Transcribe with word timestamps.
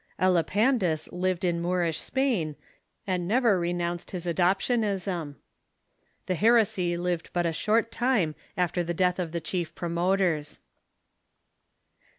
Elipandus 0.19 1.07
lived 1.11 1.43
in 1.45 1.61
Moorish 1.61 1.99
Spain, 1.99 2.55
and 3.05 3.27
never 3.27 3.59
renounced 3.59 4.09
his 4.09 4.25
adoptianism. 4.25 5.35
The 6.25 6.33
heresy 6.33 6.97
lived 6.97 7.29
but 7.33 7.45
a 7.45 7.53
short 7.53 7.91
time 7.91 8.33
after 8.57 8.83
the 8.83 8.95
death 8.95 9.19
of 9.19 9.31
the 9.31 9.39
chief 9.39 9.75
pro 9.75 9.89
moters. 9.89 10.57